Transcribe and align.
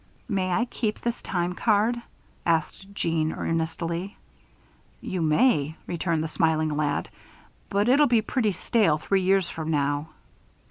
"May 0.27 0.49
I 0.51 0.65
keep 0.65 0.99
this 0.99 1.21
time 1.21 1.53
card?" 1.53 2.01
asked 2.43 2.91
Jeanne, 2.91 3.31
earnestly. 3.33 4.17
"You 4.99 5.21
may," 5.21 5.75
returned 5.85 6.23
the 6.23 6.27
smiling 6.27 6.69
lad, 6.75 7.07
"but 7.69 7.87
it'll 7.87 8.07
be 8.07 8.23
pretty 8.23 8.53
stale 8.53 8.97
three 8.97 9.21
years 9.21 9.47
from 9.47 9.69
now." 9.69 10.09